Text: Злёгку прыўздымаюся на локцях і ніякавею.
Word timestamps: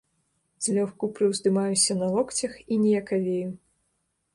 Злёгку 0.67 1.09
прыўздымаюся 1.21 1.99
на 2.03 2.11
локцях 2.17 2.59
і 2.71 2.83
ніякавею. 2.89 3.49